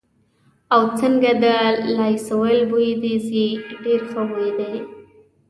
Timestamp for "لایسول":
1.97-2.57